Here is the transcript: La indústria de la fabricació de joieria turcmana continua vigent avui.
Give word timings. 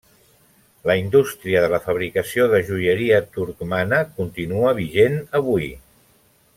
La 0.89 0.93
indústria 1.01 1.61
de 1.65 1.69
la 1.73 1.79
fabricació 1.83 2.47
de 2.55 2.63
joieria 2.71 3.19
turcmana 3.37 4.03
continua 4.19 4.73
vigent 4.83 5.21
avui. 5.43 5.71